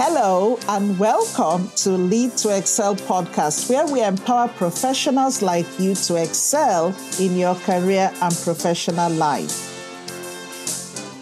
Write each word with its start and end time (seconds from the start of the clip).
Hello, 0.00 0.60
and 0.68 0.96
welcome 0.96 1.68
to 1.74 1.90
Lead 1.90 2.36
to 2.36 2.56
Excel 2.56 2.94
podcast, 2.94 3.68
where 3.68 3.84
we 3.84 4.00
empower 4.00 4.46
professionals 4.46 5.42
like 5.42 5.66
you 5.80 5.96
to 5.96 6.14
excel 6.14 6.94
in 7.18 7.36
your 7.36 7.56
career 7.56 8.12
and 8.22 8.32
professional 8.44 9.10
life. 9.10 9.50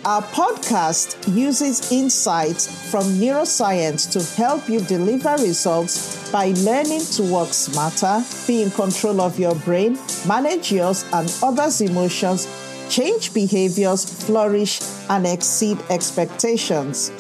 Our 0.04 0.20
podcast 0.20 1.34
uses 1.34 1.90
insights 1.90 2.90
from 2.90 3.04
neuroscience 3.04 4.12
to 4.12 4.22
help 4.36 4.68
you 4.68 4.80
deliver 4.80 5.36
results 5.43 6.30
by 6.30 6.48
learning 6.58 7.00
to 7.16 7.22
work 7.32 7.54
smarter, 7.54 8.22
be 8.46 8.62
in 8.62 8.70
control 8.72 9.22
of 9.22 9.38
your 9.38 9.54
brain, 9.54 9.98
manage 10.29 10.70
yours 10.70 11.06
and 11.14 11.34
others' 11.43 11.80
emotions, 11.80 12.46
change 12.90 13.32
behaviors, 13.32 14.04
flourish, 14.27 14.82
and 15.08 15.27
exceed 15.27 15.78
expectations. 15.88 17.10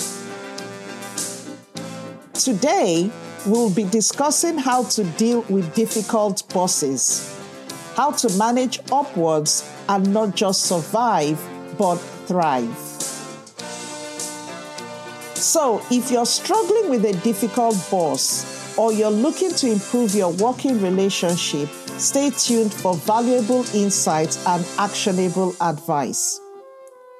Today, 2.46 3.10
we'll 3.44 3.74
be 3.74 3.82
discussing 3.82 4.56
how 4.56 4.84
to 4.84 5.02
deal 5.18 5.40
with 5.48 5.74
difficult 5.74 6.44
bosses, 6.54 7.36
how 7.96 8.12
to 8.12 8.32
manage 8.38 8.78
upwards 8.92 9.68
and 9.88 10.14
not 10.14 10.36
just 10.36 10.62
survive, 10.62 11.44
but 11.76 11.96
thrive. 11.96 12.72
So, 15.34 15.82
if 15.90 16.12
you're 16.12 16.24
struggling 16.24 16.88
with 16.88 17.04
a 17.06 17.14
difficult 17.24 17.74
boss 17.90 18.78
or 18.78 18.92
you're 18.92 19.10
looking 19.10 19.50
to 19.50 19.72
improve 19.72 20.14
your 20.14 20.30
working 20.34 20.80
relationship, 20.80 21.68
stay 21.98 22.30
tuned 22.30 22.72
for 22.72 22.94
valuable 22.94 23.64
insights 23.74 24.46
and 24.46 24.64
actionable 24.78 25.56
advice. 25.60 26.40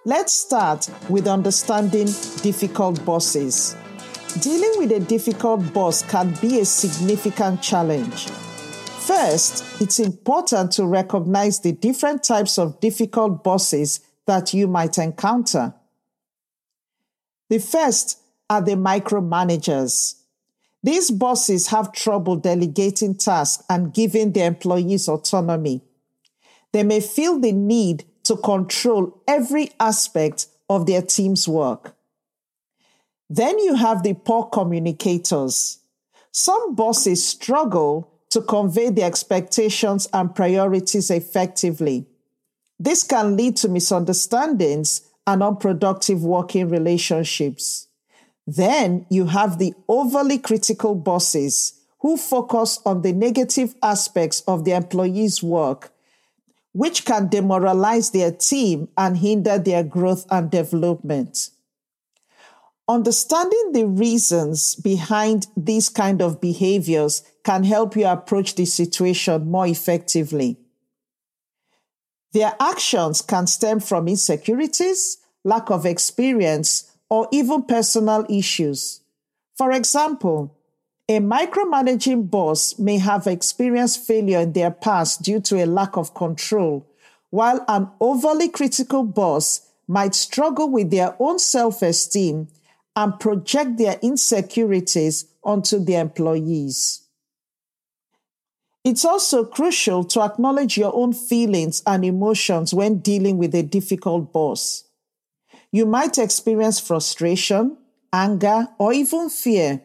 Let's 0.05 0.35
start 0.35 0.88
with 1.09 1.27
understanding 1.27 2.07
difficult 2.43 3.05
bosses. 3.05 3.74
Dealing 4.41 4.73
with 4.77 4.93
a 4.93 5.01
difficult 5.01 5.73
boss 5.73 6.02
can 6.02 6.35
be 6.43 6.60
a 6.60 6.65
significant 6.65 7.63
challenge. 7.63 8.27
First, 8.27 9.65
it's 9.80 9.99
important 9.99 10.73
to 10.73 10.87
recognize 10.87 11.60
the 11.60 11.73
different 11.73 12.23
types 12.23 12.59
of 12.59 12.80
difficult 12.80 13.43
bosses 13.43 14.01
that 14.27 14.52
you 14.52 14.68
might 14.68 14.99
encounter. 14.99 15.74
The 17.49 17.59
first 17.59 18.21
are 18.51 18.60
the 18.60 18.73
micromanagers. 18.73 20.16
These 20.83 21.11
bosses 21.11 21.68
have 21.68 21.93
trouble 21.93 22.37
delegating 22.37 23.15
tasks 23.15 23.65
and 23.68 23.95
giving 23.95 24.33
their 24.33 24.49
employees 24.49 25.09
autonomy. 25.09 25.83
They 26.73 26.83
may 26.83 27.01
feel 27.01 27.40
the 27.40 27.52
need 27.52 28.05
to 28.24 28.37
control 28.37 29.23
every 29.27 29.71
aspect 29.80 30.46
of 30.68 30.87
their 30.87 31.02
team's 31.02 31.49
work. 31.49 31.96
Then 33.29 33.59
you 33.59 33.74
have 33.74 34.02
the 34.02 34.15
poor 34.15 34.45
communicators. 34.45 35.79
Some 36.30 36.74
bosses 36.74 37.27
struggle 37.27 38.13
to 38.30 38.41
convey 38.41 38.91
their 38.91 39.07
expectations 39.07 40.09
and 40.13 40.35
priorities 40.35 41.10
effectively. 41.10 42.07
This 42.79 43.02
can 43.02 43.37
lead 43.37 43.57
to 43.59 43.68
misunderstandings 43.68 45.02
and 45.27 45.43
unproductive 45.43 46.23
working 46.23 46.68
relationships. 46.68 47.88
Then 48.46 49.07
you 49.10 49.27
have 49.27 49.59
the 49.59 49.74
overly 49.88 50.38
critical 50.38 50.95
bosses 50.95 51.80
who 52.01 52.16
focus 52.16 52.79
on 52.85 53.02
the 53.02 53.13
negative 53.13 53.74
aspects 53.83 54.43
of 54.43 54.65
the 54.65 54.73
employee's 54.73 55.43
work, 55.43 55.93
which 56.73 57.05
can 57.05 57.29
demoralize 57.29 58.11
their 58.11 58.30
team 58.30 58.88
and 58.96 59.16
hinder 59.16 59.59
their 59.59 59.83
growth 59.83 60.27
and 60.30 60.51
development. 60.51 61.51
Understanding 62.88 63.73
the 63.73 63.84
reasons 63.84 64.76
behind 64.76 65.48
these 65.56 65.88
kind 65.88 66.22
of 66.22 66.41
behaviors 66.41 67.25
can 67.43 67.65
help 67.65 67.97
you 67.97 68.06
approach 68.06 68.55
the 68.55 68.65
situation 68.65 69.50
more 69.50 69.66
effectively. 69.66 70.56
Their 72.33 72.55
actions 72.61 73.22
can 73.22 73.49
stem 73.49 73.81
from 73.81 74.06
insecurities, 74.06 75.19
lack 75.43 75.71
of 75.71 75.84
experience, 75.84 76.93
or 77.11 77.28
even 77.33 77.65
personal 77.65 78.25
issues. 78.28 79.00
For 79.56 79.72
example, 79.72 80.56
a 81.09 81.19
micromanaging 81.19 82.31
boss 82.31 82.78
may 82.78 82.99
have 82.99 83.27
experienced 83.27 84.06
failure 84.06 84.41
in 84.41 84.53
their 84.53 84.71
past 84.71 85.22
due 85.22 85.41
to 85.41 85.62
a 85.62 85.66
lack 85.66 85.97
of 85.97 86.15
control, 86.15 86.87
while 87.31 87.65
an 87.66 87.88
overly 88.00 88.49
critical 88.49 89.03
boss 89.03 89.62
might 89.88 90.15
struggle 90.15 90.69
with 90.69 90.91
their 90.91 91.16
own 91.19 91.38
self 91.38 91.82
esteem 91.82 92.49
and 92.97 93.21
project 93.21 93.77
their 93.77 93.99
insecurities 94.03 95.27
onto 95.45 95.79
the 95.79 95.95
employees. 95.95 97.03
It's 98.83 99.05
also 99.05 99.45
crucial 99.45 100.05
to 100.05 100.23
acknowledge 100.23 100.79
your 100.79 100.95
own 100.95 101.12
feelings 101.12 101.83
and 101.87 102.05
emotions 102.05 102.73
when 102.73 103.01
dealing 103.01 103.37
with 103.37 103.55
a 103.55 103.62
difficult 103.62 104.33
boss. 104.33 104.85
You 105.73 105.87
might 105.87 106.19
experience 106.19 106.81
frustration, 106.81 107.77
anger, 108.12 108.69
or 108.79 108.93
even 108.93 109.29
fear. 109.29 109.83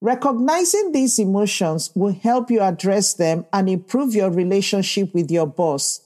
Recognizing 0.00 0.90
these 0.90 1.18
emotions 1.18 1.92
will 1.94 2.14
help 2.14 2.50
you 2.50 2.60
address 2.60 3.14
them 3.14 3.46
and 3.52 3.68
improve 3.68 4.14
your 4.14 4.30
relationship 4.30 5.14
with 5.14 5.30
your 5.30 5.46
boss. 5.46 6.00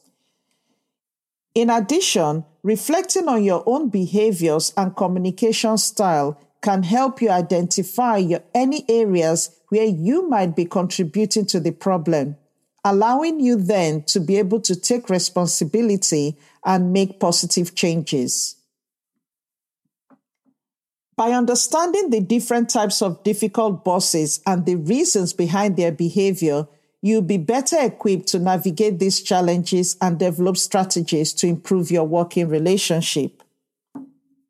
In 1.55 1.71
addition, 1.71 2.45
reflecting 2.67 3.29
on 3.29 3.45
your 3.45 3.63
own 3.65 3.89
behaviors 3.89 4.73
and 4.77 4.97
communication 4.97 5.79
style 5.79 6.37
can 6.61 6.83
help 6.83 7.23
you 7.23 7.31
identify 7.31 8.17
your, 8.17 8.43
any 8.53 8.85
areas 8.89 9.57
where 9.69 9.85
you 9.85 10.29
might 10.29 10.57
be 10.57 10.65
contributing 10.65 11.47
to 11.47 11.61
the 11.61 11.71
problem, 11.71 12.37
allowing 12.85 13.39
you 13.39 13.55
then 13.55 14.03
to 14.03 14.19
be 14.19 14.37
able 14.37 14.61
to 14.61 14.75
take 14.75 15.09
responsibility 15.09 16.37
and 16.65 16.93
make 16.93 17.21
positive 17.21 17.73
changes. 17.77 18.57
By 21.17 21.31
understanding 21.31 22.11
the 22.11 22.21
different 22.21 22.69
types 22.69 23.01
of 23.01 23.23
difficult 23.23 23.85
bosses 23.85 24.41
and 24.45 24.67
the 24.67 24.75
reasons 24.75 25.33
behind 25.33 25.77
their 25.77 25.93
behavior, 25.93 26.67
you'll 27.07 27.23
be 27.23 27.39
better 27.39 27.77
equipped 27.81 28.27
to 28.29 28.39
navigate 28.39 28.99
these 28.99 29.23
challenges 29.23 29.97
and 30.01 30.19
develop 30.19 30.57
strategies 30.57 31.33
to 31.33 31.47
improve 31.47 31.91
your 31.91 32.05
working 32.05 32.49
relationship. 32.49 33.43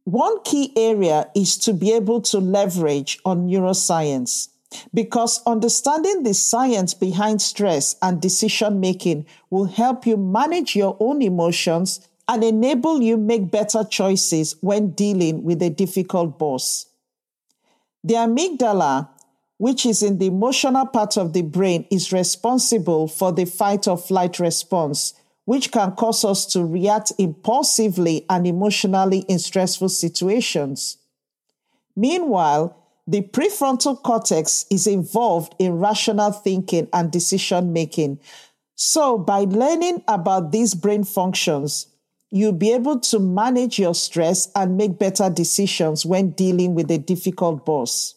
One 0.05 0.43
key 0.43 0.72
area 0.77 1.28
is 1.34 1.59
to 1.59 1.72
be 1.75 1.93
able 1.93 2.22
to 2.22 2.39
leverage 2.39 3.19
on 3.25 3.49
neuroscience 3.49 4.49
because 4.94 5.43
understanding 5.47 6.22
the 6.22 6.33
science 6.33 6.94
behind 6.94 7.43
stress 7.43 7.97
and 8.00 8.22
decision 8.22 8.81
making 8.81 9.27
will 9.50 9.67
help 9.67 10.06
you 10.06 10.17
manage 10.17 10.75
your 10.75 10.97
own 10.99 11.23
emotions 11.23 12.09
and 12.28 12.43
enable 12.43 13.03
you 13.03 13.17
make 13.17 13.50
better 13.50 13.84
choices 13.84 14.56
when 14.61 14.91
dealing 14.91 15.44
with 15.44 15.62
a 15.62 15.71
difficult 15.71 16.38
boss. 16.38 16.87
The 18.03 18.15
amygdala, 18.15 19.09
which 19.59 19.87
is 19.87 20.03
in 20.03 20.19
the 20.19 20.27
emotional 20.27 20.87
part 20.87 21.17
of 21.17 21.33
the 21.33 21.43
brain, 21.43 21.87
is 21.91 22.12
responsible 22.12 23.09
for 23.09 23.33
the 23.33 23.44
fight 23.44 23.89
or 23.89 23.97
flight 23.97 24.39
response 24.39 25.15
which 25.47 25.71
can 25.71 25.93
cause 25.93 26.25
us 26.25 26.44
to 26.44 26.65
react 26.65 27.12
impulsively 27.19 28.27
and 28.28 28.47
emotionally 28.47 29.21
in 29.21 29.39
stressful 29.39 29.89
situations. 29.89 30.99
Meanwhile, 31.94 32.77
the 33.06 33.22
prefrontal 33.22 34.03
cortex 34.03 34.67
is 34.71 34.89
involved 34.89 35.55
in 35.61 35.78
rational 35.78 36.33
thinking 36.33 36.88
and 36.93 37.12
decision 37.12 37.73
making. 37.73 38.19
So, 38.75 39.17
by 39.17 39.41
learning 39.49 40.03
about 40.09 40.50
these 40.50 40.75
brain 40.75 41.05
functions, 41.05 41.87
you'll 42.33 42.53
be 42.53 42.73
able 42.73 42.99
to 42.99 43.21
manage 43.21 43.79
your 43.79 43.94
stress 43.94 44.50
and 44.56 44.76
make 44.76 44.99
better 44.99 45.31
decisions 45.31 46.05
when 46.05 46.31
dealing 46.31 46.75
with 46.75 46.91
a 46.91 46.99
difficult 46.99 47.64
boss. 47.64 48.16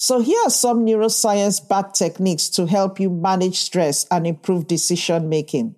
So, 0.00 0.20
here 0.20 0.40
are 0.46 0.50
some 0.50 0.86
neuroscience 0.86 1.66
backed 1.68 1.96
techniques 1.96 2.48
to 2.50 2.66
help 2.66 3.00
you 3.00 3.10
manage 3.10 3.58
stress 3.58 4.06
and 4.12 4.28
improve 4.28 4.68
decision 4.68 5.28
making. 5.28 5.74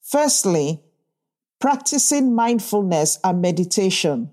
Firstly, 0.00 0.82
practicing 1.60 2.34
mindfulness 2.34 3.20
and 3.22 3.40
meditation. 3.40 4.30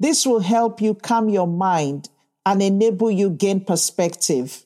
This 0.00 0.26
will 0.26 0.40
help 0.40 0.82
you 0.82 0.96
calm 0.96 1.28
your 1.28 1.46
mind 1.46 2.08
and 2.44 2.60
enable 2.60 3.08
you 3.08 3.30
gain 3.30 3.64
perspective. 3.64 4.64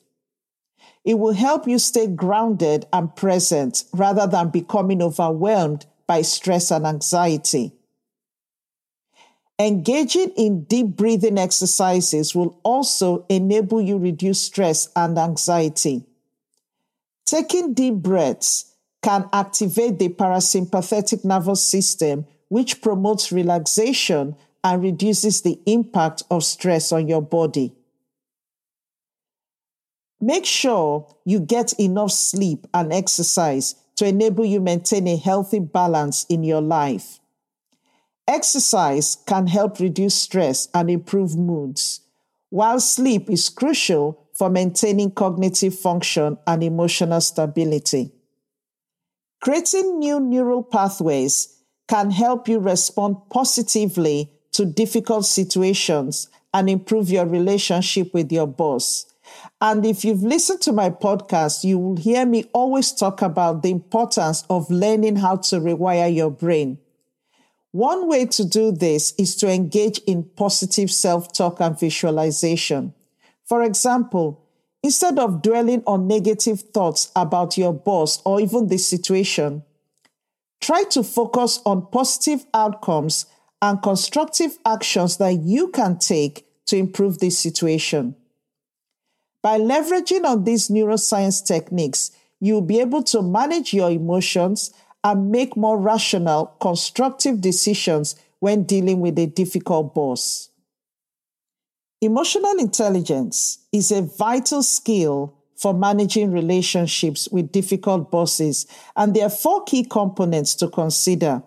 It 1.05 1.19
will 1.19 1.33
help 1.33 1.67
you 1.67 1.77
stay 1.77 2.07
grounded 2.07 2.87
and 2.91 3.15
present 3.15 3.83
rather 3.93 4.25
than 4.25 4.49
becoming 4.49 4.99
overwhelmed 5.03 5.85
by 6.07 6.23
stress 6.23 6.71
and 6.71 6.87
anxiety. 6.87 7.78
Engaging 9.59 10.29
in 10.37 10.63
deep 10.63 10.95
breathing 10.95 11.37
exercises 11.37 12.33
will 12.33 12.57
also 12.63 13.25
enable 13.27 13.81
you 13.81 13.97
reduce 13.97 14.41
stress 14.41 14.87
and 14.95 15.17
anxiety. 15.17 16.05
Taking 17.25 17.73
deep 17.73 17.95
breaths 17.95 18.73
can 19.03 19.29
activate 19.33 19.99
the 19.99 20.07
parasympathetic 20.09 21.25
nervous 21.25 21.61
system, 21.61 22.25
which 22.47 22.81
promotes 22.81 23.33
relaxation 23.33 24.37
and 24.63 24.81
reduces 24.81 25.41
the 25.41 25.59
impact 25.65 26.23
of 26.31 26.43
stress 26.45 26.93
on 26.93 27.09
your 27.09 27.21
body. 27.21 27.73
Make 30.21 30.45
sure 30.45 31.07
you 31.25 31.39
get 31.41 31.73
enough 31.73 32.11
sleep 32.11 32.65
and 32.73 32.93
exercise 32.93 33.75
to 33.97 34.05
enable 34.05 34.45
you 34.45 34.61
maintain 34.61 35.07
a 35.07 35.17
healthy 35.17 35.59
balance 35.59 36.25
in 36.29 36.43
your 36.43 36.61
life. 36.61 37.18
Exercise 38.29 39.17
can 39.25 39.47
help 39.47 39.79
reduce 39.79 40.13
stress 40.13 40.67
and 40.75 40.87
improve 40.87 41.35
moods, 41.35 42.01
while 42.51 42.79
sleep 42.79 43.27
is 43.27 43.49
crucial 43.49 44.27
for 44.35 44.51
maintaining 44.51 45.09
cognitive 45.09 45.73
function 45.73 46.37
and 46.45 46.63
emotional 46.63 47.21
stability. 47.21 48.11
Creating 49.41 49.97
new 49.97 50.19
neural 50.19 50.61
pathways 50.61 51.57
can 51.87 52.11
help 52.11 52.47
you 52.47 52.59
respond 52.59 53.17
positively 53.31 54.31
to 54.51 54.63
difficult 54.63 55.25
situations 55.25 56.29
and 56.53 56.69
improve 56.69 57.09
your 57.09 57.25
relationship 57.25 58.13
with 58.13 58.31
your 58.31 58.45
boss. 58.45 59.11
And 59.59 59.83
if 59.83 60.05
you've 60.05 60.21
listened 60.21 60.61
to 60.61 60.71
my 60.71 60.91
podcast, 60.91 61.63
you 61.63 61.79
will 61.79 61.95
hear 61.95 62.27
me 62.27 62.43
always 62.53 62.91
talk 62.91 63.23
about 63.23 63.63
the 63.63 63.71
importance 63.71 64.43
of 64.51 64.69
learning 64.69 65.15
how 65.15 65.37
to 65.37 65.59
rewire 65.59 66.13
your 66.13 66.29
brain. 66.29 66.77
One 67.71 68.07
way 68.07 68.25
to 68.25 68.45
do 68.45 68.71
this 68.71 69.13
is 69.17 69.35
to 69.37 69.47
engage 69.49 69.99
in 70.07 70.23
positive 70.35 70.89
self 70.89 71.31
talk 71.31 71.61
and 71.61 71.79
visualization. 71.79 72.93
For 73.45 73.63
example, 73.63 74.43
instead 74.81 75.19
of 75.19 75.41
dwelling 75.41 75.83
on 75.85 76.07
negative 76.07 76.61
thoughts 76.61 77.11
about 77.15 77.57
your 77.57 77.73
boss 77.73 78.21
or 78.25 78.41
even 78.41 78.67
the 78.67 78.77
situation, 78.77 79.63
try 80.61 80.83
to 80.91 81.03
focus 81.03 81.59
on 81.65 81.87
positive 81.91 82.45
outcomes 82.53 83.27
and 83.61 83.81
constructive 83.83 84.57
actions 84.65 85.17
that 85.17 85.41
you 85.41 85.67
can 85.69 85.99
take 85.99 86.45
to 86.65 86.77
improve 86.77 87.19
this 87.19 87.37
situation. 87.37 88.15
By 89.43 89.59
leveraging 89.59 90.25
on 90.25 90.43
these 90.43 90.69
neuroscience 90.69 91.45
techniques, 91.45 92.11
you'll 92.39 92.61
be 92.61 92.79
able 92.79 93.03
to 93.03 93.21
manage 93.21 93.73
your 93.73 93.91
emotions 93.91 94.71
and 95.03 95.31
make 95.31 95.55
more 95.55 95.77
rational, 95.77 96.47
constructive 96.59 97.41
decisions 97.41 98.15
when 98.39 98.63
dealing 98.63 98.99
with 98.99 99.17
a 99.19 99.27
difficult 99.27 99.93
boss. 99.93 100.49
Emotional 102.01 102.57
intelligence 102.59 103.59
is 103.71 103.91
a 103.91 104.01
vital 104.01 104.63
skill 104.63 105.35
for 105.57 105.73
managing 105.73 106.31
relationships 106.31 107.27
with 107.29 107.51
difficult 107.51 108.09
bosses, 108.09 108.65
and 108.95 109.13
there 109.13 109.25
are 109.25 109.29
four 109.29 109.63
key 109.65 109.83
components 109.83 110.55
to 110.55 110.69
consider. 110.69 111.43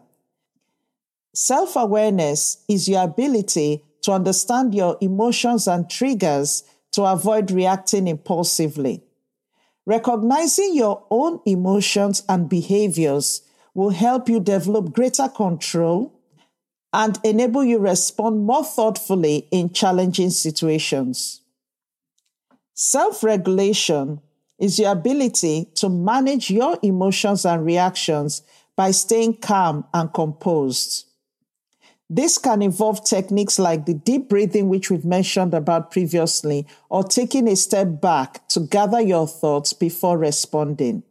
Self 1.34 1.76
awareness 1.76 2.62
is 2.68 2.88
your 2.88 3.04
ability 3.04 3.82
to 4.02 4.12
understand 4.12 4.74
your 4.74 4.98
emotions 5.00 5.66
and 5.66 5.88
triggers 5.88 6.64
to 6.92 7.04
avoid 7.04 7.50
reacting 7.50 8.06
impulsively. 8.06 9.02
Recognizing 9.84 10.74
your 10.76 11.04
own 11.10 11.40
emotions 11.44 12.22
and 12.28 12.48
behaviors 12.48 13.42
will 13.74 13.90
help 13.90 14.28
you 14.28 14.38
develop 14.38 14.92
greater 14.92 15.28
control 15.28 16.12
and 16.92 17.18
enable 17.24 17.64
you 17.64 17.78
respond 17.78 18.44
more 18.44 18.64
thoughtfully 18.64 19.48
in 19.50 19.72
challenging 19.72 20.30
situations. 20.30 21.40
Self 22.74 23.24
regulation 23.24 24.20
is 24.58 24.78
your 24.78 24.92
ability 24.92 25.66
to 25.74 25.88
manage 25.88 26.50
your 26.50 26.78
emotions 26.82 27.44
and 27.44 27.64
reactions 27.64 28.42
by 28.76 28.90
staying 28.90 29.36
calm 29.38 29.84
and 29.92 30.12
composed. 30.12 31.06
This 32.14 32.36
can 32.36 32.60
involve 32.60 33.06
techniques 33.06 33.58
like 33.58 33.86
the 33.86 33.94
deep 33.94 34.28
breathing, 34.28 34.68
which 34.68 34.90
we've 34.90 35.02
mentioned 35.02 35.54
about 35.54 35.90
previously, 35.90 36.66
or 36.90 37.02
taking 37.02 37.48
a 37.48 37.56
step 37.56 38.02
back 38.02 38.46
to 38.48 38.60
gather 38.60 39.00
your 39.00 39.26
thoughts 39.26 39.72
before 39.72 40.18
responding. 40.18 41.04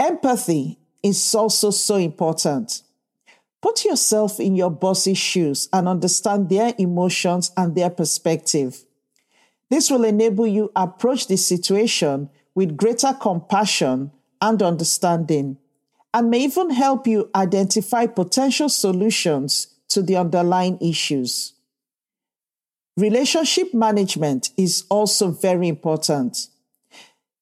Empathy 0.00 0.80
is 1.00 1.32
also 1.32 1.70
so 1.70 1.94
important. 1.94 2.82
Put 3.62 3.84
yourself 3.84 4.40
in 4.40 4.56
your 4.56 4.72
boss's 4.72 5.16
shoes 5.16 5.68
and 5.72 5.86
understand 5.86 6.48
their 6.48 6.74
emotions 6.76 7.52
and 7.56 7.76
their 7.76 7.90
perspective. 7.90 8.84
This 9.70 9.92
will 9.92 10.02
enable 10.02 10.48
you 10.48 10.72
approach 10.74 11.28
the 11.28 11.36
situation 11.36 12.30
with 12.52 12.76
greater 12.76 13.12
compassion 13.12 14.10
and 14.42 14.60
understanding 14.60 15.58
and 16.14 16.30
may 16.30 16.40
even 16.40 16.70
help 16.70 17.06
you 17.06 17.30
identify 17.34 18.06
potential 18.06 18.68
solutions 18.68 19.68
to 19.88 20.02
the 20.02 20.16
underlying 20.16 20.78
issues. 20.80 21.54
Relationship 22.96 23.72
management 23.72 24.50
is 24.56 24.84
also 24.88 25.30
very 25.30 25.68
important. 25.68 26.48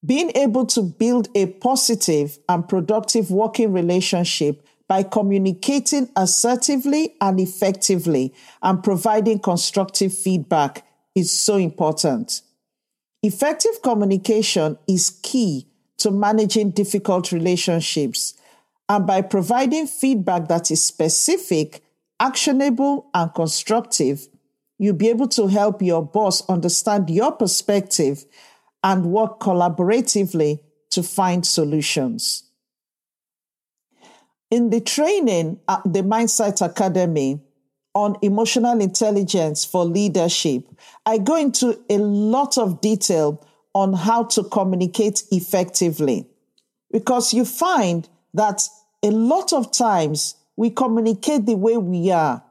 Being 0.04 0.30
able 0.34 0.66
to 0.66 0.82
build 0.82 1.28
a 1.34 1.46
positive 1.46 2.38
and 2.48 2.68
productive 2.68 3.30
working 3.30 3.72
relationship 3.72 4.66
by 4.88 5.02
communicating 5.02 6.08
assertively 6.16 7.14
and 7.20 7.40
effectively 7.40 8.32
and 8.62 8.84
providing 8.84 9.38
constructive 9.38 10.12
feedback 10.16 10.86
is 11.14 11.32
so 11.32 11.56
important. 11.56 12.42
Effective 13.22 13.82
communication 13.82 14.78
is 14.86 15.18
key 15.22 15.66
to 15.98 16.10
managing 16.10 16.70
difficult 16.70 17.32
relationships 17.32 18.34
and 18.88 19.06
by 19.06 19.22
providing 19.22 19.86
feedback 19.86 20.48
that 20.48 20.70
is 20.70 20.82
specific, 20.82 21.82
actionable, 22.20 23.10
and 23.14 23.32
constructive, 23.34 24.28
you'll 24.78 24.94
be 24.94 25.08
able 25.08 25.28
to 25.28 25.48
help 25.48 25.82
your 25.82 26.04
boss 26.04 26.48
understand 26.48 27.10
your 27.10 27.32
perspective 27.32 28.24
and 28.84 29.06
work 29.06 29.40
collaboratively 29.40 30.60
to 30.90 31.02
find 31.02 31.44
solutions. 31.44 32.44
In 34.50 34.70
the 34.70 34.80
training 34.80 35.58
at 35.68 35.82
the 35.84 36.02
Mindsight 36.02 36.60
Academy 36.60 37.40
on 37.94 38.16
emotional 38.22 38.80
intelligence 38.80 39.64
for 39.64 39.84
leadership, 39.84 40.64
I 41.04 41.18
go 41.18 41.34
into 41.34 41.80
a 41.90 41.98
lot 41.98 42.56
of 42.56 42.80
detail 42.80 43.44
on 43.74 43.94
how 43.94 44.24
to 44.24 44.44
communicate 44.44 45.24
effectively 45.32 46.28
because 46.92 47.34
you 47.34 47.44
find 47.44 48.08
that 48.36 48.68
a 49.02 49.10
lot 49.10 49.52
of 49.52 49.72
times 49.72 50.36
we 50.56 50.70
communicate 50.70 51.46
the 51.46 51.56
way 51.56 51.76
we 51.78 52.10
are, 52.10 52.42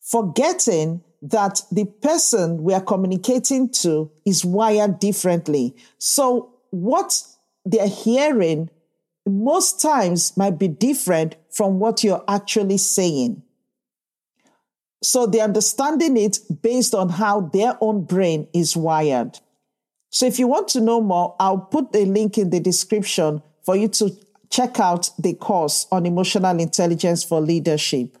forgetting 0.00 1.02
that 1.22 1.62
the 1.70 1.86
person 1.86 2.62
we 2.62 2.74
are 2.74 2.80
communicating 2.80 3.70
to 3.70 4.10
is 4.26 4.44
wired 4.44 4.98
differently. 4.98 5.74
So, 5.98 6.54
what 6.70 7.22
they're 7.64 7.88
hearing 7.88 8.68
most 9.26 9.80
times 9.80 10.36
might 10.36 10.58
be 10.58 10.68
different 10.68 11.36
from 11.50 11.78
what 11.78 12.02
you're 12.04 12.24
actually 12.28 12.78
saying. 12.78 13.42
So, 15.02 15.26
they're 15.26 15.44
understanding 15.44 16.16
it 16.16 16.40
based 16.60 16.94
on 16.94 17.08
how 17.08 17.40
their 17.40 17.78
own 17.80 18.04
brain 18.04 18.48
is 18.52 18.76
wired. 18.76 19.38
So, 20.10 20.26
if 20.26 20.38
you 20.38 20.46
want 20.46 20.68
to 20.68 20.80
know 20.80 21.00
more, 21.00 21.36
I'll 21.40 21.58
put 21.58 21.94
a 21.94 22.04
link 22.04 22.36
in 22.36 22.50
the 22.50 22.60
description 22.60 23.42
for 23.64 23.76
you 23.76 23.88
to 23.88 24.10
check 24.52 24.78
out 24.78 25.10
the 25.18 25.32
course 25.32 25.86
on 25.90 26.04
emotional 26.04 26.60
intelligence 26.60 27.24
for 27.24 27.40
leadership. 27.40 28.18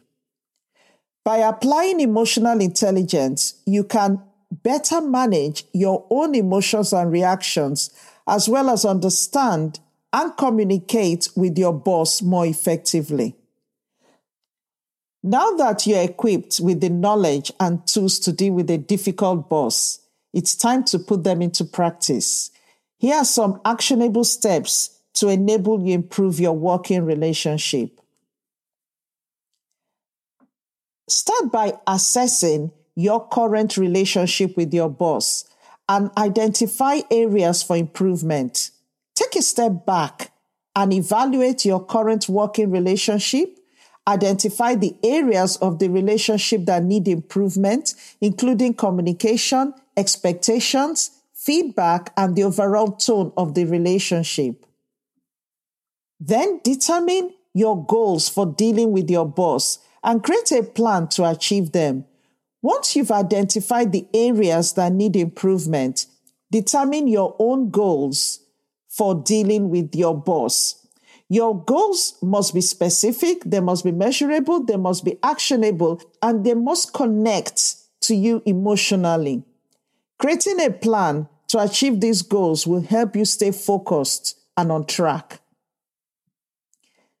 By 1.24 1.36
applying 1.36 2.00
emotional 2.00 2.60
intelligence, 2.60 3.60
you 3.66 3.84
can 3.84 4.20
better 4.50 5.02
manage 5.02 5.66
your 5.74 6.06
own 6.10 6.34
emotions 6.34 6.92
and 6.94 7.12
reactions, 7.12 7.90
as 8.26 8.48
well 8.48 8.70
as 8.70 8.86
understand 8.86 9.78
and 10.12 10.36
communicate 10.36 11.28
with 11.36 11.58
your 11.58 11.74
boss 11.74 12.22
more 12.22 12.46
effectively. 12.46 13.36
Now 15.22 15.52
that 15.52 15.86
you're 15.86 16.02
equipped 16.02 16.60
with 16.60 16.80
the 16.80 16.88
knowledge 16.88 17.52
and 17.60 17.86
tools 17.86 18.18
to 18.20 18.32
deal 18.32 18.54
with 18.54 18.70
a 18.70 18.78
difficult 18.78 19.50
boss, 19.50 20.00
it's 20.32 20.56
time 20.56 20.82
to 20.84 20.98
put 20.98 21.24
them 21.24 21.42
into 21.42 21.64
practice. 21.64 22.50
Here 22.98 23.16
are 23.16 23.24
some 23.24 23.60
actionable 23.64 24.24
steps 24.24 24.91
to 25.14 25.28
enable 25.28 25.84
you 25.84 25.94
improve 25.94 26.40
your 26.40 26.52
working 26.52 27.04
relationship. 27.04 28.00
Start 31.08 31.52
by 31.52 31.74
assessing 31.86 32.72
your 32.94 33.26
current 33.28 33.76
relationship 33.76 34.56
with 34.56 34.72
your 34.72 34.88
boss 34.88 35.44
and 35.88 36.10
identify 36.16 37.00
areas 37.10 37.62
for 37.62 37.76
improvement. 37.76 38.70
Take 39.14 39.36
a 39.36 39.42
step 39.42 39.84
back 39.84 40.32
and 40.74 40.92
evaluate 40.92 41.64
your 41.64 41.84
current 41.84 42.28
working 42.28 42.70
relationship. 42.70 43.58
Identify 44.08 44.74
the 44.76 44.96
areas 45.02 45.56
of 45.58 45.78
the 45.78 45.88
relationship 45.88 46.64
that 46.64 46.82
need 46.82 47.06
improvement, 47.08 47.94
including 48.20 48.74
communication, 48.74 49.74
expectations, 49.96 51.10
feedback, 51.34 52.12
and 52.16 52.34
the 52.34 52.44
overall 52.44 52.92
tone 52.92 53.32
of 53.36 53.54
the 53.54 53.64
relationship. 53.64 54.64
Then 56.24 56.60
determine 56.62 57.32
your 57.52 57.84
goals 57.84 58.28
for 58.28 58.46
dealing 58.46 58.92
with 58.92 59.10
your 59.10 59.26
boss 59.26 59.80
and 60.04 60.22
create 60.22 60.52
a 60.52 60.62
plan 60.62 61.08
to 61.08 61.28
achieve 61.28 61.72
them. 61.72 62.04
Once 62.62 62.94
you've 62.94 63.10
identified 63.10 63.90
the 63.90 64.06
areas 64.14 64.74
that 64.74 64.92
need 64.92 65.16
improvement, 65.16 66.06
determine 66.52 67.08
your 67.08 67.34
own 67.40 67.70
goals 67.70 68.38
for 68.88 69.16
dealing 69.16 69.68
with 69.68 69.96
your 69.96 70.16
boss. 70.16 70.86
Your 71.28 71.60
goals 71.64 72.14
must 72.22 72.54
be 72.54 72.60
specific, 72.60 73.42
they 73.44 73.58
must 73.58 73.82
be 73.82 73.90
measurable, 73.90 74.62
they 74.62 74.76
must 74.76 75.04
be 75.04 75.18
actionable, 75.24 76.00
and 76.22 76.46
they 76.46 76.54
must 76.54 76.92
connect 76.92 77.74
to 78.02 78.14
you 78.14 78.44
emotionally. 78.46 79.42
Creating 80.20 80.60
a 80.60 80.70
plan 80.70 81.28
to 81.48 81.58
achieve 81.58 82.00
these 82.00 82.22
goals 82.22 82.64
will 82.64 82.82
help 82.82 83.16
you 83.16 83.24
stay 83.24 83.50
focused 83.50 84.38
and 84.56 84.70
on 84.70 84.86
track. 84.86 85.41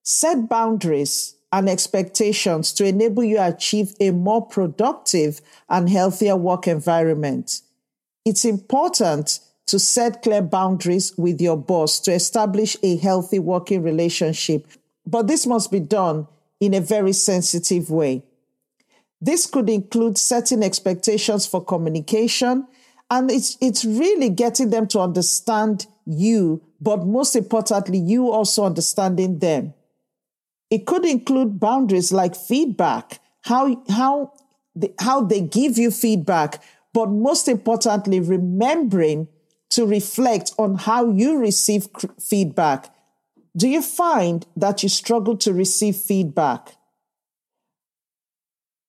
Set 0.02 0.48
boundaries 0.48 1.36
and 1.52 1.68
expectations 1.68 2.72
to 2.72 2.84
enable 2.84 3.22
you 3.22 3.38
achieve 3.40 3.94
a 4.00 4.10
more 4.10 4.44
productive 4.44 5.40
and 5.68 5.88
healthier 5.88 6.34
work 6.34 6.66
environment. 6.66 7.60
It's 8.24 8.44
important 8.44 9.40
to 9.66 9.78
set 9.78 10.22
clear 10.22 10.42
boundaries 10.42 11.16
with 11.16 11.40
your 11.40 11.56
boss 11.56 12.00
to 12.00 12.12
establish 12.12 12.76
a 12.82 12.96
healthy 12.96 13.38
working 13.38 13.82
relationship, 13.82 14.66
but 15.06 15.28
this 15.28 15.46
must 15.46 15.70
be 15.70 15.80
done 15.80 16.26
in 16.58 16.74
a 16.74 16.80
very 16.80 17.12
sensitive 17.12 17.90
way. 17.90 18.24
This 19.20 19.46
could 19.46 19.70
include 19.70 20.18
setting 20.18 20.64
expectations 20.64 21.46
for 21.46 21.64
communication, 21.64 22.66
and 23.08 23.30
it's, 23.30 23.56
it's 23.60 23.84
really 23.84 24.30
getting 24.30 24.70
them 24.70 24.88
to 24.88 25.00
understand 25.00 25.86
you, 26.06 26.60
but 26.80 27.06
most 27.06 27.36
importantly, 27.36 27.98
you 27.98 28.30
also 28.30 28.64
understanding 28.64 29.38
them. 29.38 29.74
It 30.72 30.86
could 30.86 31.04
include 31.04 31.60
boundaries 31.60 32.12
like 32.12 32.34
feedback, 32.34 33.20
how, 33.42 33.84
how, 33.90 34.32
the, 34.74 34.94
how 34.98 35.20
they 35.20 35.42
give 35.42 35.76
you 35.76 35.90
feedback, 35.90 36.62
but 36.94 37.10
most 37.10 37.46
importantly, 37.46 38.20
remembering 38.20 39.28
to 39.68 39.84
reflect 39.84 40.52
on 40.58 40.76
how 40.76 41.10
you 41.10 41.36
receive 41.36 41.88
feedback. 42.18 42.88
Do 43.54 43.68
you 43.68 43.82
find 43.82 44.46
that 44.56 44.82
you 44.82 44.88
struggle 44.88 45.36
to 45.36 45.52
receive 45.52 45.94
feedback? 45.94 46.74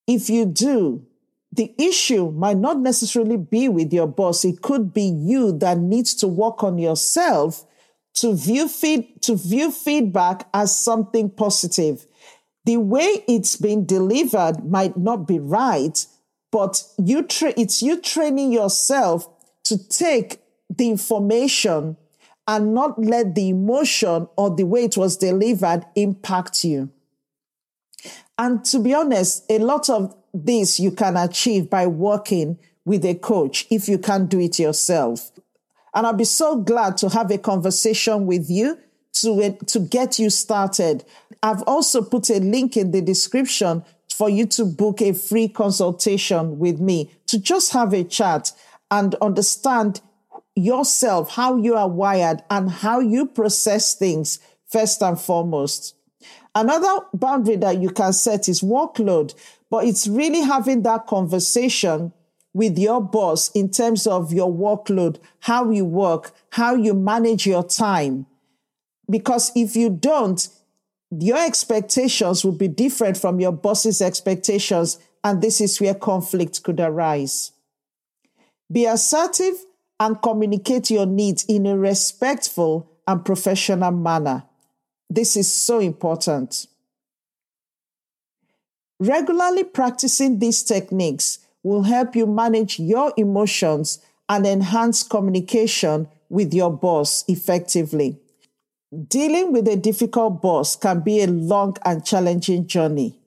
If 0.06 0.30
you 0.30 0.46
do, 0.46 1.06
the 1.52 1.74
issue 1.76 2.30
might 2.30 2.56
not 2.56 2.78
necessarily 2.78 3.36
be 3.36 3.68
with 3.68 3.92
your 3.92 4.08
boss. 4.08 4.42
It 4.46 4.62
could 4.62 4.94
be 4.94 5.02
you 5.02 5.52
that 5.58 5.76
needs 5.76 6.14
to 6.14 6.28
work 6.28 6.64
on 6.64 6.78
yourself 6.78 7.66
to 8.14 8.34
view 8.34 8.68
feed, 8.68 9.22
to 9.22 9.36
view 9.36 9.70
feedback 9.70 10.48
as 10.54 10.76
something 10.78 11.30
positive. 11.30 12.06
The 12.64 12.78
way 12.78 13.24
it's 13.28 13.56
been 13.56 13.84
delivered 13.84 14.64
might 14.64 14.96
not 14.96 15.26
be 15.28 15.38
right, 15.38 16.06
but 16.50 16.82
you 16.98 17.22
tra- 17.24 17.54
it's 17.56 17.82
you 17.82 18.00
training 18.00 18.52
yourself 18.52 19.28
to 19.64 19.88
take 19.88 20.40
the 20.70 20.88
information 20.88 21.96
and 22.46 22.74
not 22.74 22.98
let 22.98 23.34
the 23.34 23.48
emotion 23.48 24.28
or 24.36 24.54
the 24.54 24.64
way 24.64 24.84
it 24.84 24.96
was 24.96 25.16
delivered 25.16 25.84
impact 25.94 26.64
you. 26.64 26.90
And 28.38 28.64
to 28.66 28.78
be 28.78 28.94
honest, 28.94 29.44
a 29.48 29.58
lot 29.58 29.88
of 29.88 30.14
this 30.32 30.78
you 30.80 30.90
can 30.90 31.16
achieve 31.16 31.70
by 31.70 31.86
working 31.86 32.58
with 32.84 33.04
a 33.04 33.14
coach 33.14 33.66
if 33.70 33.88
you 33.88 33.98
can't 33.98 34.28
do 34.28 34.40
it 34.40 34.58
yourself. 34.58 35.30
And 35.94 36.06
I'll 36.06 36.12
be 36.12 36.24
so 36.24 36.56
glad 36.56 36.96
to 36.98 37.08
have 37.10 37.30
a 37.30 37.38
conversation 37.38 38.26
with 38.26 38.50
you 38.50 38.78
to, 39.14 39.56
to 39.66 39.78
get 39.78 40.18
you 40.18 40.28
started. 40.30 41.04
I've 41.42 41.62
also 41.62 42.02
put 42.02 42.30
a 42.30 42.40
link 42.40 42.76
in 42.76 42.90
the 42.90 43.00
description 43.00 43.84
for 44.12 44.28
you 44.28 44.46
to 44.46 44.64
book 44.64 45.00
a 45.02 45.12
free 45.12 45.48
consultation 45.48 46.58
with 46.58 46.80
me 46.80 47.10
to 47.26 47.38
just 47.38 47.72
have 47.72 47.92
a 47.92 48.04
chat 48.04 48.52
and 48.90 49.14
understand 49.16 50.00
yourself, 50.56 51.30
how 51.30 51.56
you 51.56 51.74
are 51.74 51.88
wired 51.88 52.42
and 52.50 52.70
how 52.70 53.00
you 53.00 53.26
process 53.26 53.94
things 53.94 54.38
first 54.68 55.02
and 55.02 55.20
foremost. 55.20 55.96
Another 56.54 57.04
boundary 57.12 57.56
that 57.56 57.78
you 57.78 57.90
can 57.90 58.12
set 58.12 58.48
is 58.48 58.60
workload, 58.60 59.34
but 59.70 59.84
it's 59.84 60.06
really 60.06 60.40
having 60.42 60.82
that 60.82 61.06
conversation 61.06 62.12
with 62.54 62.78
your 62.78 63.02
boss 63.02 63.50
in 63.50 63.68
terms 63.68 64.06
of 64.06 64.32
your 64.32 64.50
workload, 64.50 65.18
how 65.40 65.70
you 65.70 65.84
work, 65.84 66.32
how 66.50 66.74
you 66.74 66.94
manage 66.94 67.46
your 67.46 67.64
time. 67.64 68.26
Because 69.10 69.52
if 69.54 69.76
you 69.76 69.90
don't, 69.90 70.48
your 71.10 71.44
expectations 71.44 72.44
will 72.44 72.52
be 72.52 72.68
different 72.68 73.18
from 73.18 73.40
your 73.40 73.52
boss's 73.52 74.00
expectations, 74.00 74.98
and 75.22 75.42
this 75.42 75.60
is 75.60 75.80
where 75.80 75.94
conflict 75.94 76.62
could 76.62 76.80
arise. 76.80 77.52
Be 78.70 78.86
assertive 78.86 79.54
and 80.00 80.22
communicate 80.22 80.90
your 80.90 81.06
needs 81.06 81.44
in 81.44 81.66
a 81.66 81.76
respectful 81.76 82.90
and 83.06 83.24
professional 83.24 83.90
manner. 83.90 84.44
This 85.10 85.36
is 85.36 85.52
so 85.52 85.80
important. 85.80 86.66
Regularly 88.98 89.64
practicing 89.64 90.38
these 90.38 90.62
techniques 90.62 91.40
will 91.64 91.82
help 91.82 92.14
you 92.14 92.26
manage 92.26 92.78
your 92.78 93.12
emotions 93.16 93.98
and 94.28 94.46
enhance 94.46 95.02
communication 95.02 96.06
with 96.28 96.54
your 96.54 96.70
boss 96.70 97.24
effectively. 97.26 98.20
Dealing 99.08 99.50
with 99.52 99.66
a 99.66 99.76
difficult 99.76 100.40
boss 100.40 100.76
can 100.76 101.00
be 101.00 101.20
a 101.20 101.26
long 101.26 101.76
and 101.84 102.04
challenging 102.04 102.66
journey, 102.68 103.18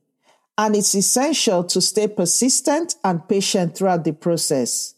and 0.58 0.76
it's 0.76 0.96
essential 0.96 1.64
to 1.66 1.82
stay 1.82 2.08
persistent 2.08 2.96
and 3.04 3.28
patient 3.28 3.76
throughout 3.76 4.06
the 4.06 4.14
process. 4.14 4.96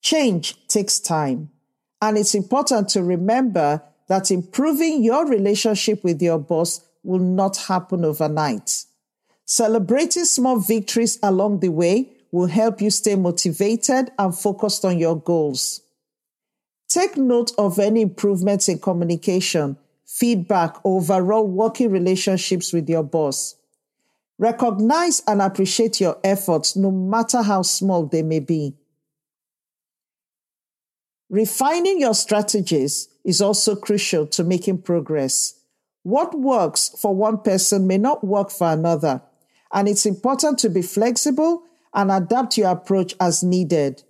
Change 0.00 0.66
takes 0.68 0.98
time, 0.98 1.50
and 2.00 2.16
it's 2.16 2.34
important 2.34 2.88
to 2.90 3.02
remember 3.02 3.82
that 4.06 4.30
improving 4.30 5.02
your 5.02 5.26
relationship 5.26 6.02
with 6.02 6.22
your 6.22 6.38
boss 6.38 6.80
will 7.02 7.18
not 7.18 7.56
happen 7.56 8.04
overnight. 8.04 8.84
Celebrating 9.44 10.24
small 10.24 10.58
victories 10.58 11.18
along 11.22 11.60
the 11.60 11.70
way 11.70 12.17
will 12.30 12.46
help 12.46 12.80
you 12.80 12.90
stay 12.90 13.16
motivated 13.16 14.10
and 14.18 14.36
focused 14.36 14.84
on 14.84 14.98
your 14.98 15.18
goals. 15.18 15.82
Take 16.88 17.16
note 17.16 17.52
of 17.58 17.78
any 17.78 18.02
improvements 18.02 18.68
in 18.68 18.78
communication, 18.78 19.76
feedback, 20.06 20.76
overall 20.84 21.46
working 21.46 21.90
relationships 21.90 22.72
with 22.72 22.88
your 22.88 23.02
boss. 23.02 23.56
Recognize 24.38 25.22
and 25.26 25.42
appreciate 25.42 26.00
your 26.00 26.18
efforts, 26.22 26.76
no 26.76 26.90
matter 26.90 27.42
how 27.42 27.62
small 27.62 28.06
they 28.06 28.22
may 28.22 28.40
be. 28.40 28.74
Refining 31.28 32.00
your 32.00 32.14
strategies 32.14 33.08
is 33.24 33.42
also 33.42 33.76
crucial 33.76 34.26
to 34.28 34.42
making 34.42 34.78
progress. 34.78 35.60
What 36.04 36.38
works 36.38 36.88
for 37.00 37.14
one 37.14 37.38
person 37.38 37.86
may 37.86 37.98
not 37.98 38.24
work 38.24 38.50
for 38.50 38.72
another, 38.72 39.20
and 39.72 39.88
it's 39.88 40.06
important 40.06 40.58
to 40.60 40.70
be 40.70 40.80
flexible 40.80 41.64
and 41.94 42.10
adapt 42.10 42.56
your 42.56 42.70
approach 42.70 43.14
as 43.20 43.42
needed. 43.42 44.02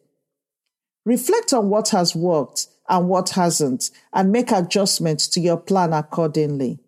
Reflect 1.05 1.53
on 1.53 1.71
what 1.71 1.89
has 1.91 2.15
worked 2.15 2.67
and 2.89 3.09
what 3.09 3.31
hasn't, 3.31 3.91
and 4.13 4.33
make 4.33 4.51
adjustments 4.51 5.29
to 5.29 5.41
your 5.41 5.59
plan 5.59 5.93
accordingly. 5.93 6.79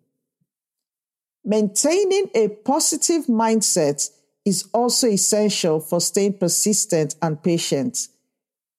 Maintaining 1.43 2.29
a 2.35 2.49
positive 2.49 3.25
mindset 3.25 4.09
is 4.45 4.67
also 4.73 5.07
essential 5.07 5.79
for 5.79 6.01
staying 6.01 6.33
persistent 6.37 7.15
and 7.21 7.41
patient. 7.41 8.07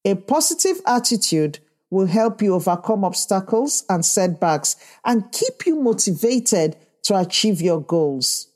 A 0.05 0.15
positive 0.15 0.81
attitude 0.87 1.61
will 1.91 2.07
help 2.07 2.41
you 2.43 2.55
overcome 2.55 3.05
obstacles 3.05 3.85
and 3.89 4.05
setbacks 4.05 4.77
and 5.05 5.31
keep 5.31 5.67
you 5.67 5.77
motivated 5.77 6.77
to 7.03 7.19
achieve 7.19 7.61
your 7.61 7.81
goals. 7.81 8.49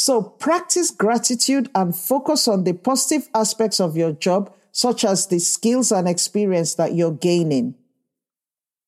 So 0.00 0.22
practice 0.22 0.92
gratitude 0.92 1.70
and 1.74 1.94
focus 1.94 2.46
on 2.46 2.62
the 2.62 2.72
positive 2.72 3.28
aspects 3.34 3.80
of 3.80 3.96
your 3.96 4.12
job, 4.12 4.54
such 4.70 5.04
as 5.04 5.26
the 5.26 5.40
skills 5.40 5.90
and 5.90 6.08
experience 6.08 6.76
that 6.76 6.94
you're 6.94 7.10
gaining. 7.10 7.74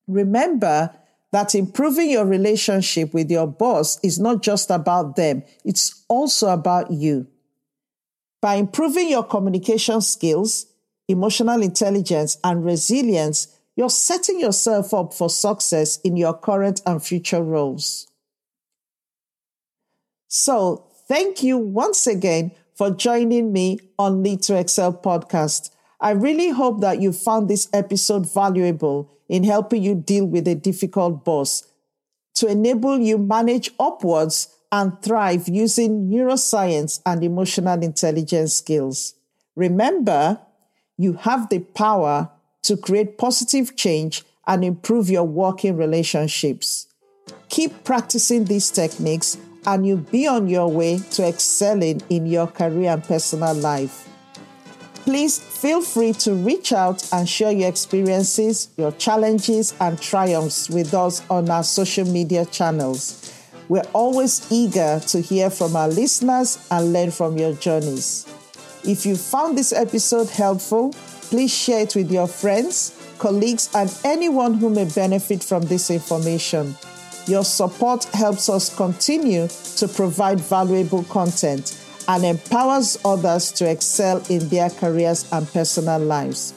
Remember 0.07 0.95
that 1.33 1.57
improving 1.57 2.11
your 2.11 2.25
relationship 2.25 3.13
with 3.13 3.29
your 3.29 3.49
boss 3.49 3.99
is 4.05 4.21
not 4.21 4.41
just 4.41 4.71
about 4.71 5.17
them, 5.17 5.43
it's 5.65 6.05
also 6.07 6.51
about 6.51 6.93
you. 6.93 7.27
By 8.41 8.55
improving 8.55 9.11
your 9.11 9.25
communication 9.25 10.03
skills, 10.03 10.67
emotional 11.09 11.61
intelligence, 11.61 12.39
and 12.45 12.65
resilience, 12.65 13.59
you're 13.75 13.91
setting 13.91 14.39
yourself 14.39 14.95
up 14.95 15.13
for 15.13 15.29
success 15.29 15.99
in 16.05 16.17
your 16.17 16.35
current 16.35 16.81
and 16.87 17.03
future 17.03 17.43
roles. 17.43 18.07
So, 20.29 20.90
Thank 21.11 21.43
you 21.43 21.59
once 21.59 22.07
again 22.07 22.53
for 22.77 22.93
joining 22.93 23.53
me 23.53 23.81
on 23.99 24.23
Lead 24.23 24.43
to 24.43 24.57
Excel 24.57 24.93
podcast. 24.93 25.71
I 26.01 26.13
really 26.13 26.51
hope 26.51 26.83
that 26.83 27.01
you 27.03 27.11
found 27.11 27.51
this 27.51 27.69
episode 27.73 28.33
valuable 28.33 29.11
in 29.29 29.43
helping 29.43 29.83
you 29.83 29.97
deal 29.97 30.25
with 30.25 30.47
a 30.47 30.55
difficult 30.55 31.25
boss 31.25 31.67
to 32.35 32.47
enable 32.47 32.97
you 33.01 33.19
manage 33.19 33.73
upwards 33.81 34.55
and 34.71 35.03
thrive 35.03 35.49
using 35.49 36.09
neuroscience 36.09 37.01
and 37.05 37.25
emotional 37.25 37.83
intelligence 37.83 38.55
skills. 38.55 39.15
Remember, 39.57 40.39
you 40.97 41.15
have 41.15 41.49
the 41.49 41.59
power 41.59 42.31
to 42.63 42.77
create 42.77 43.19
positive 43.19 43.75
change 43.75 44.23
and 44.47 44.65
improve 44.65 45.11
your 45.11 45.25
working 45.25 45.77
relationships. 45.77 46.87
Keep 47.49 47.83
practicing 47.83 48.45
these 48.45 48.71
techniques 48.71 49.37
and 49.67 49.87
you'll 49.87 49.99
be 49.99 50.27
on 50.27 50.49
your 50.49 50.71
way 50.71 50.99
to 51.13 51.27
excelling 51.27 52.01
in 52.09 52.27
your 52.27 52.47
career 52.47 52.91
and 52.91 53.05
personal 53.05 53.55
life. 53.55 54.09
Please 55.05 55.39
feel 55.39 55.81
free 55.81 56.13
to 56.13 56.35
reach 56.35 56.73
out 56.73 57.07
and 57.13 57.29
share 57.29 57.53
your 57.53 57.69
experiences, 57.69 58.69
your 58.77 58.93
challenges, 58.93 59.75
and 59.81 60.01
triumphs 60.01 60.69
with 60.69 60.93
us 60.95 61.23
on 61.31 61.49
our 61.49 61.65
social 61.65 62.05
media 62.05 62.45
channels. 62.45 63.33
We're 63.69 63.87
always 63.93 64.47
eager 64.51 65.01
to 65.01 65.21
hear 65.21 65.49
from 65.49 65.77
our 65.77 65.89
listeners 65.89 66.67
and 66.71 66.93
learn 66.93 67.11
from 67.13 67.39
your 67.39 67.55
journeys. 67.55 68.27
If 68.85 69.07
you 69.07 69.17
found 69.17 69.57
this 69.57 69.73
episode 69.73 70.29
helpful, 70.29 70.93
please 71.31 71.53
share 71.55 71.81
it 71.81 71.95
with 71.95 72.11
your 72.11 72.27
friends, 72.27 72.97
colleagues, 73.19 73.71
and 73.75 73.95
anyone 74.05 74.55
who 74.55 74.71
may 74.71 74.87
benefit 74.87 75.45
from 75.45 75.63
this 75.63 75.91
information. 75.91 76.75
Your 77.27 77.45
support 77.45 78.05
helps 78.05 78.49
us 78.49 78.75
continue 78.75 79.49
to 79.77 79.89
provide 79.89 80.41
valuable 80.41 81.05
content 81.05 81.77
and 82.09 82.25
empowers 82.25 82.99
others 83.05 83.53
to 83.53 83.71
excel 83.71 84.23
in 84.29 84.49
their 84.49 84.71
careers 84.71 85.31
and 85.33 85.47
personal 85.53 86.01
lives. 86.01 86.55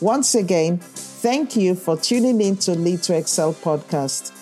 Once 0.00 0.34
again, 0.34 0.78
thank 0.78 1.56
you 1.56 1.74
for 1.74 1.96
tuning 1.96 2.40
in 2.40 2.56
to 2.56 2.72
Lead 2.72 3.02
to 3.04 3.16
Excel 3.16 3.52
podcast. 3.52 4.32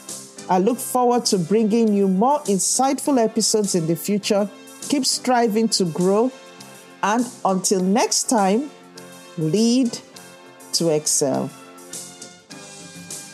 I 0.48 0.58
look 0.58 0.78
forward 0.78 1.24
to 1.26 1.38
bringing 1.38 1.92
you 1.92 2.08
more 2.08 2.40
insightful 2.40 3.22
episodes 3.22 3.74
in 3.74 3.86
the 3.86 3.96
future. 3.96 4.48
Keep 4.88 5.04
striving 5.04 5.68
to 5.70 5.84
grow, 5.86 6.30
and 7.02 7.26
until 7.44 7.82
next 7.82 8.30
time, 8.30 8.70
lead 9.36 9.98
to 10.74 10.90
excel. 10.90 11.50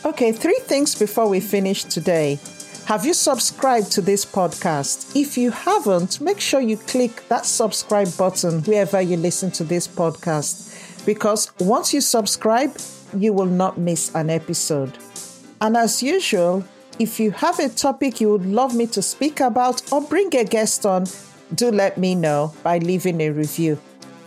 Okay, 0.05 0.33
three 0.33 0.59
things 0.63 0.95
before 0.95 1.29
we 1.29 1.39
finish 1.39 1.85
today. 1.85 2.37
Have 2.87 3.05
you 3.05 3.13
subscribed 3.13 3.89
to 3.93 4.01
this 4.01 4.25
podcast? 4.25 5.15
If 5.15 5.37
you 5.37 5.49
haven't, 5.49 6.19
make 6.19 6.41
sure 6.41 6.59
you 6.59 6.75
click 6.75 7.25
that 7.29 7.45
subscribe 7.45 8.09
button 8.17 8.59
wherever 8.63 8.99
you 8.99 9.15
listen 9.15 9.49
to 9.51 9.63
this 9.63 9.87
podcast 9.87 11.05
because 11.05 11.53
once 11.61 11.93
you 11.93 12.01
subscribe, 12.01 12.75
you 13.17 13.31
will 13.31 13.45
not 13.45 13.77
miss 13.77 14.13
an 14.13 14.29
episode. 14.29 14.97
And 15.61 15.77
as 15.77 16.03
usual, 16.03 16.65
if 16.99 17.17
you 17.17 17.31
have 17.31 17.59
a 17.59 17.69
topic 17.69 18.19
you 18.19 18.29
would 18.29 18.45
love 18.45 18.75
me 18.75 18.87
to 18.87 19.01
speak 19.01 19.39
about 19.39 19.89
or 19.89 20.01
bring 20.01 20.35
a 20.35 20.43
guest 20.43 20.85
on, 20.85 21.05
do 21.55 21.71
let 21.71 21.97
me 21.97 22.13
know 22.13 22.53
by 22.61 22.79
leaving 22.79 23.21
a 23.21 23.29
review. 23.29 23.79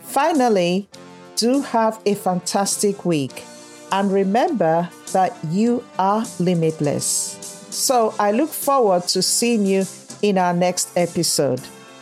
Finally, 0.04 0.88
do 1.36 1.60
have 1.60 2.00
a 2.06 2.14
fantastic 2.14 3.04
week. 3.04 3.44
And 3.92 4.10
remember 4.10 4.88
that 5.12 5.36
you 5.50 5.84
are 5.98 6.24
limitless. 6.38 7.38
So 7.70 8.14
I 8.18 8.32
look 8.32 8.50
forward 8.50 9.08
to 9.08 9.22
seeing 9.22 9.66
you 9.66 9.84
in 10.22 10.38
our 10.38 10.52
next 10.52 10.96
episode. 10.96 11.60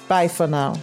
Bye 0.08 0.28
for 0.28 0.46
now. 0.46 0.76